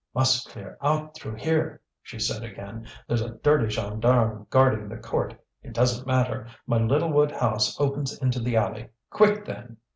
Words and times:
"Must 0.15 0.49
clear 0.49 0.79
out 0.81 1.13
through 1.13 1.35
here," 1.35 1.79
she 2.01 2.17
said 2.17 2.41
again. 2.41 2.87
"There's 3.07 3.21
a 3.21 3.35
dirty 3.35 3.67
gendarme 3.69 4.47
guarding 4.49 4.89
the 4.89 4.97
court. 4.97 5.35
It 5.61 5.73
doesn't 5.73 6.07
matter; 6.07 6.47
my 6.65 6.77
little 6.79 7.13
wood 7.13 7.29
house 7.31 7.79
opens 7.79 8.17
into 8.17 8.39
the 8.39 8.55
alley. 8.57 8.89
Quick, 9.11 9.45
then!" 9.45 9.77